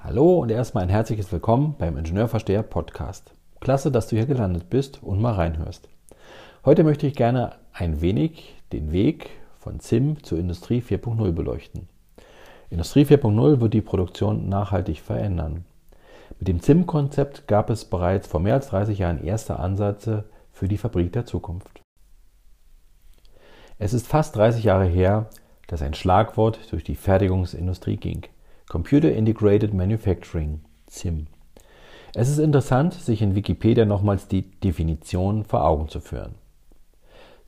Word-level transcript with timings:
Hallo 0.00 0.38
und 0.38 0.50
erstmal 0.50 0.84
ein 0.84 0.90
herzliches 0.90 1.32
Willkommen 1.32 1.74
beim 1.76 1.98
Ingenieurversteher 1.98 2.62
Podcast. 2.62 3.32
Klasse, 3.58 3.90
dass 3.90 4.06
du 4.06 4.14
hier 4.14 4.26
gelandet 4.26 4.70
bist 4.70 5.02
und 5.02 5.20
mal 5.20 5.34
reinhörst. 5.34 5.88
Heute 6.64 6.84
möchte 6.84 7.08
ich 7.08 7.16
gerne 7.16 7.56
ein 7.72 8.00
wenig 8.00 8.54
den 8.72 8.92
Weg 8.92 9.30
von 9.58 9.80
ZIM 9.80 10.22
zur 10.22 10.38
Industrie 10.38 10.80
4.0 10.80 11.32
beleuchten. 11.32 11.88
Industrie 12.70 13.06
4.0 13.06 13.60
wird 13.60 13.74
die 13.74 13.80
Produktion 13.80 14.48
nachhaltig 14.48 15.00
verändern. 15.00 15.64
Mit 16.38 16.46
dem 16.46 16.62
ZIM-Konzept 16.62 17.48
gab 17.48 17.68
es 17.68 17.84
bereits 17.84 18.28
vor 18.28 18.38
mehr 18.38 18.54
als 18.54 18.68
30 18.68 19.00
Jahren 19.00 19.24
erste 19.24 19.58
Ansätze 19.58 20.26
für 20.52 20.68
die 20.68 20.78
Fabrik 20.78 21.12
der 21.12 21.26
Zukunft. 21.26 21.82
Es 23.78 23.92
ist 23.92 24.06
fast 24.06 24.36
30 24.36 24.62
Jahre 24.62 24.86
her, 24.86 25.28
dass 25.66 25.82
ein 25.82 25.94
Schlagwort 25.94 26.60
durch 26.70 26.84
die 26.84 26.94
Fertigungsindustrie 26.94 27.96
ging. 27.96 28.22
Computer 28.68 29.10
Integrated 29.10 29.72
Manufacturing, 29.72 30.60
CIM. 30.90 31.26
Es 32.14 32.28
ist 32.28 32.38
interessant, 32.38 32.92
sich 32.92 33.22
in 33.22 33.34
Wikipedia 33.34 33.86
nochmals 33.86 34.28
die 34.28 34.42
Definition 34.42 35.44
vor 35.44 35.64
Augen 35.64 35.88
zu 35.88 36.00
führen. 36.00 36.34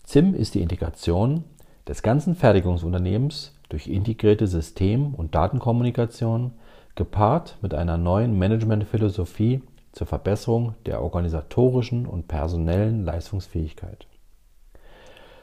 CIM 0.06 0.32
ist 0.34 0.54
die 0.54 0.62
Integration 0.62 1.44
des 1.86 2.02
ganzen 2.02 2.34
Fertigungsunternehmens 2.34 3.52
durch 3.68 3.86
integrierte 3.86 4.46
System- 4.46 5.14
und 5.14 5.34
Datenkommunikation 5.34 6.52
gepaart 6.94 7.58
mit 7.60 7.74
einer 7.74 7.98
neuen 7.98 8.38
Managementphilosophie 8.38 9.60
zur 9.92 10.06
Verbesserung 10.06 10.74
der 10.86 11.02
organisatorischen 11.02 12.06
und 12.06 12.28
personellen 12.28 13.04
Leistungsfähigkeit. 13.04 14.06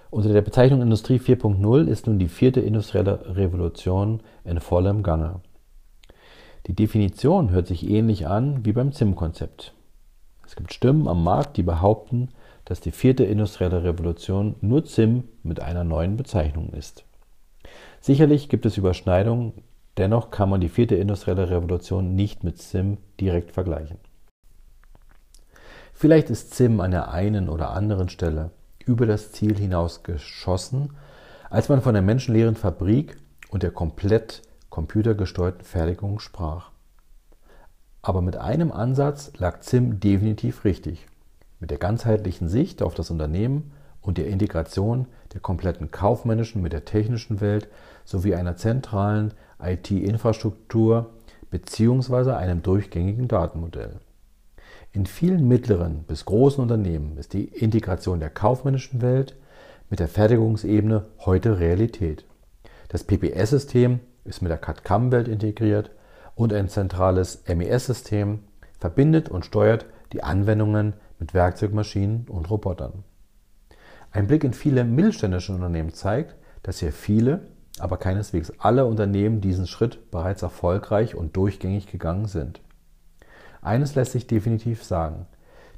Unter 0.09 0.33
der 0.33 0.41
Bezeichnung 0.41 0.81
Industrie 0.81 1.19
4.0 1.19 1.85
ist 1.85 2.07
nun 2.07 2.17
die 2.17 2.29
vierte 2.29 2.61
industrielle 2.61 3.35
Revolution 3.35 4.21
in 4.43 4.59
vollem 4.59 5.03
Gange. 5.03 5.41
Die 6.67 6.75
Definition 6.75 7.51
hört 7.51 7.67
sich 7.67 7.89
ähnlich 7.89 8.27
an 8.27 8.65
wie 8.65 8.73
beim 8.73 8.91
ZIM-Konzept. 8.91 9.73
Es 10.45 10.57
gibt 10.57 10.73
Stimmen 10.73 11.07
am 11.07 11.23
Markt, 11.23 11.55
die 11.55 11.63
behaupten, 11.63 12.29
dass 12.65 12.81
die 12.81 12.91
vierte 12.91 13.23
industrielle 13.23 13.85
Revolution 13.85 14.55
nur 14.59 14.83
ZIM 14.83 15.23
mit 15.43 15.61
einer 15.61 15.85
neuen 15.85 16.17
Bezeichnung 16.17 16.73
ist. 16.73 17.05
Sicherlich 18.01 18.49
gibt 18.49 18.65
es 18.65 18.75
Überschneidungen, 18.75 19.53
dennoch 19.95 20.29
kann 20.29 20.49
man 20.49 20.59
die 20.59 20.67
vierte 20.67 20.95
industrielle 20.95 21.49
Revolution 21.49 22.15
nicht 22.15 22.43
mit 22.43 22.57
ZIM 22.57 22.97
direkt 23.21 23.51
vergleichen. 23.51 23.97
Vielleicht 25.93 26.29
ist 26.29 26.53
ZIM 26.53 26.81
an 26.81 26.91
der 26.91 27.11
einen 27.11 27.47
oder 27.47 27.71
anderen 27.71 28.09
Stelle 28.09 28.51
über 28.85 29.05
das 29.05 29.31
Ziel 29.31 29.57
hinaus 29.57 30.03
geschossen, 30.03 30.97
als 31.49 31.69
man 31.69 31.81
von 31.81 31.93
der 31.93 32.03
menschenleeren 32.03 32.55
Fabrik 32.55 33.17
und 33.51 33.63
der 33.63 33.71
komplett 33.71 34.41
computergesteuerten 34.77 35.63
Fertigung 35.65 36.19
sprach. 36.19 36.69
Aber 38.03 38.21
mit 38.21 38.37
einem 38.37 38.71
Ansatz 38.71 39.31
lag 39.39 39.61
Zim 39.61 39.99
definitiv 39.99 40.65
richtig. 40.65 41.07
Mit 41.59 41.71
der 41.71 41.79
ganzheitlichen 41.79 42.47
Sicht 42.47 42.83
auf 42.83 42.93
das 42.93 43.09
Unternehmen 43.09 43.71
und 44.01 44.19
der 44.19 44.27
Integration 44.27 45.07
der 45.33 45.41
kompletten 45.41 45.89
kaufmännischen 45.89 46.61
mit 46.61 46.73
der 46.73 46.85
technischen 46.85 47.41
Welt 47.41 47.69
sowie 48.05 48.35
einer 48.35 48.55
zentralen 48.55 49.33
IT-Infrastruktur 49.59 51.09
bzw. 51.49 52.33
einem 52.33 52.61
durchgängigen 52.61 53.27
Datenmodell. 53.27 53.95
In 54.91 55.07
vielen 55.07 55.47
mittleren 55.47 56.03
bis 56.03 56.23
großen 56.25 56.61
Unternehmen 56.61 57.17
ist 57.17 57.33
die 57.33 57.45
Integration 57.45 58.19
der 58.19 58.29
kaufmännischen 58.29 59.01
Welt 59.01 59.35
mit 59.89 59.99
der 59.99 60.07
Fertigungsebene 60.07 61.07
heute 61.25 61.57
Realität. 61.59 62.25
Das 62.89 63.03
PPS-System 63.03 64.01
ist 64.27 64.41
mit 64.41 64.51
der 64.51 64.57
CAD-CAM-Welt 64.57 65.27
integriert 65.27 65.91
und 66.35 66.53
ein 66.53 66.69
zentrales 66.69 67.43
MES-System 67.47 68.43
verbindet 68.77 69.29
und 69.29 69.45
steuert 69.45 69.85
die 70.13 70.23
Anwendungen 70.23 70.93
mit 71.19 71.33
Werkzeugmaschinen 71.33 72.27
und 72.29 72.49
Robotern. 72.49 73.03
Ein 74.11 74.27
Blick 74.27 74.43
in 74.43 74.53
viele 74.53 74.83
mittelständische 74.83 75.53
Unternehmen 75.53 75.93
zeigt, 75.93 76.35
dass 76.63 76.79
hier 76.79 76.91
viele, 76.91 77.47
aber 77.79 77.97
keineswegs 77.97 78.53
alle 78.59 78.85
Unternehmen 78.85 79.41
diesen 79.41 79.67
Schritt 79.67 80.11
bereits 80.11 80.41
erfolgreich 80.41 81.15
und 81.15 81.35
durchgängig 81.35 81.87
gegangen 81.87 82.25
sind. 82.25 82.61
Eines 83.61 83.95
lässt 83.95 84.13
sich 84.13 84.27
definitiv 84.27 84.83
sagen. 84.83 85.27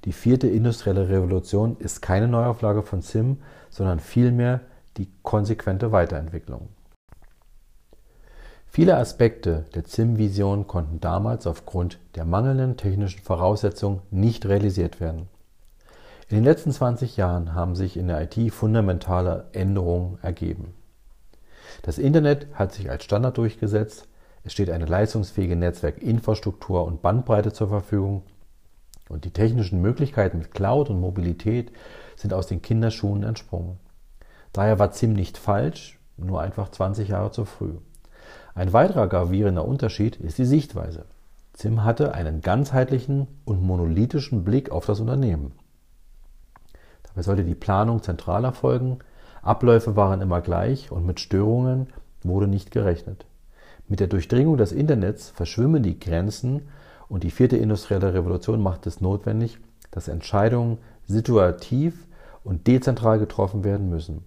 Die 0.06 0.14
vierte 0.14 0.48
industrielle 0.48 1.10
Revolution 1.10 1.76
ist 1.80 2.02
keine 2.02 2.28
Neuauflage 2.28 2.84
von 2.84 3.02
SIM, 3.02 3.38
sondern 3.70 4.00
vielmehr 4.00 4.62
die 4.98 5.10
konsequente 5.24 5.92
Weiterentwicklung. 5.92 6.70
Viele 8.72 8.98
Aspekte 8.98 9.66
der 9.74 9.84
ZIM-Vision 9.84 10.68
konnten 10.68 11.00
damals 11.00 11.48
aufgrund 11.48 11.98
der 12.14 12.24
mangelnden 12.24 12.78
technischen 12.78 13.24
Voraussetzungen 13.24 14.02
nicht 14.12 14.46
realisiert 14.46 15.00
werden. 15.00 15.28
In 16.30 16.36
den 16.38 16.44
letzten 16.44 16.72
20 16.72 17.18
Jahren 17.18 17.56
haben 17.56 17.76
sich 17.76 17.98
in 17.98 18.08
der 18.08 18.22
IT 18.22 18.54
fundamentale 18.54 19.48
Änderungen 19.54 20.20
ergeben. 20.22 20.76
Das 21.82 21.98
Internet 21.98 22.46
hat 22.54 22.72
sich 22.72 22.92
als 22.92 23.04
Standard 23.04 23.38
durchgesetzt, 23.40 24.08
es 24.44 24.54
steht 24.54 24.70
eine 24.70 24.86
leistungsfähige 24.86 25.56
Netzwerkinfrastruktur 25.56 26.86
und 26.86 27.02
Bandbreite 27.02 27.52
zur 27.52 27.70
Verfügung 27.70 28.22
und 29.10 29.26
die 29.26 29.32
technischen 29.32 29.82
Möglichkeiten 29.82 30.38
mit 30.38 30.52
Cloud 30.52 30.92
und 30.92 31.00
Mobilität 31.00 31.72
sind 32.16 32.34
aus 32.34 32.46
den 32.46 32.62
Kinderschuhen 32.62 33.24
entsprungen. 33.24 33.80
Daher 34.54 34.78
war 34.78 34.92
ZIM 34.92 35.14
nicht 35.14 35.40
falsch, 35.40 36.00
nur 36.18 36.42
einfach 36.42 36.70
20 36.70 37.10
Jahre 37.10 37.32
zu 37.32 37.46
früh. 37.46 37.74
Ein 38.60 38.74
weiterer 38.74 39.08
gravierender 39.08 39.64
Unterschied 39.64 40.18
ist 40.18 40.38
die 40.38 40.44
Sichtweise. 40.44 41.06
Zim 41.54 41.86
hatte 41.86 42.14
einen 42.14 42.42
ganzheitlichen 42.42 43.26
und 43.46 43.64
monolithischen 43.64 44.44
Blick 44.44 44.70
auf 44.70 44.86
das 44.86 45.00
Unternehmen. 45.00 45.54
Dabei 47.04 47.22
sollte 47.22 47.46
die 47.46 47.56
Planung 47.56 48.04
zentral 48.04 48.44
erfolgen, 48.44 49.00
Abläufe 49.42 49.96
waren 49.96 50.20
immer 50.20 50.42
gleich 50.42 50.92
und 50.92 51.06
mit 51.06 51.22
Störungen 51.22 51.88
wurde 52.22 52.50
nicht 52.50 52.72
gerechnet. 52.72 53.26
Mit 53.88 54.02
der 54.02 54.08
Durchdringung 54.08 54.58
des 54.58 54.74
Internets 54.74 55.30
verschwimmen 55.30 55.82
die 55.82 55.98
Grenzen 55.98 56.64
und 57.08 57.24
die 57.24 57.32
vierte 57.32 57.56
industrielle 57.56 58.14
Revolution 58.14 58.62
macht 58.62 58.86
es 58.88 59.00
notwendig, 59.00 59.58
dass 59.90 60.10
Entscheidungen 60.10 60.80
situativ 61.08 62.06
und 62.44 62.68
dezentral 62.68 63.20
getroffen 63.20 63.64
werden 63.64 63.90
müssen. 63.90 64.26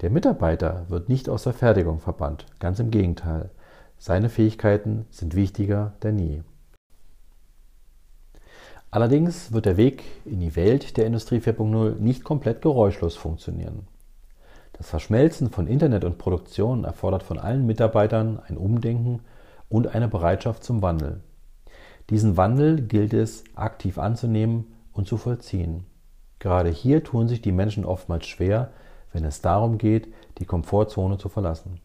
Der 0.00 0.10
Mitarbeiter 0.10 0.86
wird 0.88 1.08
nicht 1.08 1.28
aus 1.28 1.44
der 1.44 1.52
Fertigung 1.52 2.00
verbannt, 2.00 2.46
ganz 2.58 2.80
im 2.80 2.90
Gegenteil. 2.90 3.50
Seine 3.98 4.28
Fähigkeiten 4.28 5.06
sind 5.10 5.34
wichtiger 5.34 5.94
denn 6.02 6.18
je. 6.18 6.42
Allerdings 8.90 9.52
wird 9.52 9.66
der 9.66 9.76
Weg 9.76 10.04
in 10.24 10.40
die 10.40 10.54
Welt 10.56 10.96
der 10.96 11.06
Industrie 11.06 11.38
4.0 11.38 11.96
nicht 11.98 12.22
komplett 12.22 12.62
geräuschlos 12.62 13.16
funktionieren. 13.16 13.88
Das 14.72 14.88
Verschmelzen 14.88 15.50
von 15.50 15.66
Internet 15.66 16.04
und 16.04 16.18
Produktion 16.18 16.84
erfordert 16.84 17.22
von 17.22 17.38
allen 17.38 17.64
Mitarbeitern 17.66 18.40
ein 18.46 18.56
Umdenken 18.56 19.20
und 19.68 19.94
eine 19.94 20.08
Bereitschaft 20.08 20.64
zum 20.64 20.82
Wandel. 20.82 21.20
Diesen 22.10 22.36
Wandel 22.36 22.82
gilt 22.82 23.14
es 23.14 23.44
aktiv 23.54 23.98
anzunehmen 23.98 24.74
und 24.92 25.08
zu 25.08 25.16
vollziehen. 25.16 25.86
Gerade 26.38 26.70
hier 26.70 27.02
tun 27.02 27.28
sich 27.28 27.40
die 27.40 27.52
Menschen 27.52 27.84
oftmals 27.84 28.26
schwer, 28.26 28.70
wenn 29.14 29.24
es 29.24 29.40
darum 29.40 29.78
geht, 29.78 30.12
die 30.38 30.44
Komfortzone 30.44 31.16
zu 31.16 31.30
verlassen. 31.30 31.80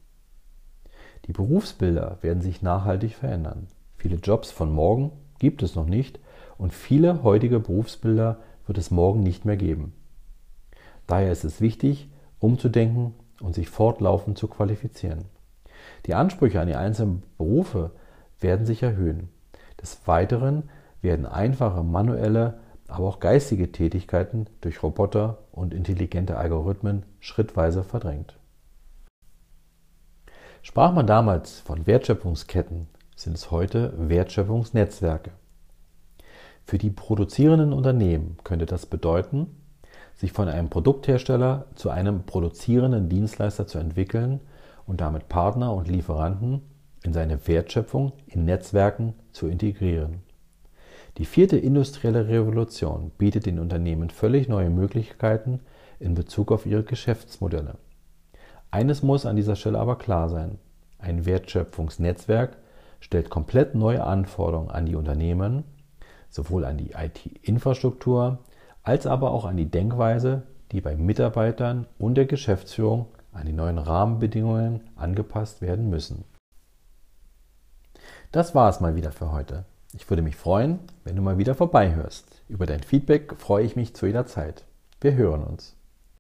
Die 1.28 1.32
Berufsbilder 1.32 2.18
werden 2.22 2.42
sich 2.42 2.62
nachhaltig 2.62 3.14
verändern. 3.16 3.68
Viele 3.98 4.16
Jobs 4.16 4.52
von 4.52 4.74
morgen 4.74 5.12
gibt 5.38 5.62
es 5.62 5.76
noch 5.76 5.86
nicht 5.86 6.20
und 6.58 6.74
viele 6.74 7.24
heutige 7.24 7.60
Berufsbilder 7.60 8.40
wird 8.66 8.78
es 8.80 8.92
morgen 8.92 9.22
nicht 9.22 9.46
mehr 9.46 9.58
geben. 9.58 9.94
Daher 11.06 11.32
ist 11.32 11.44
es 11.44 11.62
wichtig, 11.62 12.10
umzudenken 12.40 13.14
und 13.42 13.54
sich 13.54 13.70
fortlaufend 13.70 14.38
zu 14.38 14.48
qualifizieren. 14.48 15.26
Die 16.08 16.16
Ansprüche 16.16 16.60
an 16.60 16.68
die 16.68 16.76
einzelnen 16.76 17.24
Berufe 17.38 17.92
werden 18.40 18.66
sich 18.66 18.82
erhöhen. 18.82 19.30
Des 19.82 20.08
Weiteren 20.08 20.64
werden 21.02 21.26
einfache 21.26 21.84
manuelle 21.84 22.60
aber 22.90 23.08
auch 23.08 23.20
geistige 23.20 23.72
Tätigkeiten 23.72 24.48
durch 24.62 24.84
Roboter 24.84 25.38
und 25.52 25.74
intelligente 25.74 26.38
Algorithmen 26.38 27.06
schrittweise 27.20 27.84
verdrängt. 27.84 28.38
Sprach 30.62 30.92
man 30.92 31.08
damals 31.08 31.60
von 31.60 31.88
Wertschöpfungsketten, 31.88 32.88
sind 33.16 33.36
es 33.36 33.52
heute 33.52 33.94
Wertschöpfungsnetzwerke. 33.98 35.32
Für 36.66 36.78
die 36.78 36.90
produzierenden 36.90 37.74
Unternehmen 37.74 38.38
könnte 38.44 38.66
das 38.66 38.86
bedeuten, 38.86 39.48
sich 40.16 40.34
von 40.34 40.50
einem 40.50 40.70
Produkthersteller 40.70 41.68
zu 41.76 41.90
einem 41.90 42.26
produzierenden 42.26 43.08
Dienstleister 43.08 43.68
zu 43.68 43.78
entwickeln 43.78 44.42
und 44.86 45.00
damit 45.00 45.30
Partner 45.30 45.74
und 45.74 45.88
Lieferanten 45.88 46.62
in 47.04 47.14
seine 47.14 47.48
Wertschöpfung 47.48 48.12
in 48.28 48.46
Netzwerken 48.46 49.14
zu 49.32 49.48
integrieren. 49.48 50.24
Die 51.20 51.26
vierte 51.26 51.58
industrielle 51.58 52.30
Revolution 52.30 53.12
bietet 53.18 53.46
den 53.46 53.60
Unternehmen 53.60 54.10
völlig 54.10 54.48
neue 54.48 54.70
Möglichkeiten 54.70 55.60
in 56.00 56.16
Bezug 56.16 56.50
auf 56.50 56.66
ihre 56.66 56.84
Geschäftsmodelle. 56.84 57.76
Eines 58.72 59.04
muss 59.04 59.26
an 59.26 59.36
dieser 59.36 59.58
Stelle 59.58 59.80
aber 59.80 59.98
klar 59.98 60.30
sein. 60.30 60.60
Ein 60.98 61.26
Wertschöpfungsnetzwerk 61.26 62.56
stellt 63.02 63.30
komplett 63.30 63.76
neue 63.76 64.02
Anforderungen 64.02 64.72
an 64.72 64.86
die 64.86 64.96
Unternehmen, 64.96 65.66
sowohl 66.30 66.64
an 66.64 66.78
die 66.78 66.92
IT-Infrastruktur 66.92 68.40
als 68.84 69.06
aber 69.06 69.32
auch 69.32 69.44
an 69.44 69.58
die 69.58 69.70
Denkweise, 69.70 70.44
die 70.72 70.80
bei 70.80 70.96
Mitarbeitern 70.96 71.86
und 71.98 72.16
der 72.16 72.28
Geschäftsführung 72.28 73.08
an 73.34 73.46
die 73.46 73.52
neuen 73.52 73.78
Rahmenbedingungen 73.78 74.90
angepasst 74.96 75.62
werden 75.62 75.90
müssen. 75.90 76.24
Das 78.32 78.56
war 78.56 78.70
es 78.70 78.80
mal 78.80 78.96
wieder 78.96 79.12
für 79.12 79.34
heute. 79.34 79.66
Ich 79.94 80.10
würde 80.10 80.22
mich 80.22 80.36
freuen, 80.36 80.80
wenn 81.04 81.16
du 81.16 81.22
mal 81.22 81.38
wieder 81.40 81.56
vorbeihörst. 81.56 82.44
Über 82.48 82.66
dein 82.66 82.84
Feedback 82.84 83.36
freue 83.38 83.66
ich 83.66 83.76
mich 83.76 83.96
zu 83.96 84.06
jeder 84.06 84.28
Zeit. 84.28 84.66
Wir 85.02 85.16
hören 85.16 85.44
uns. 85.44 85.79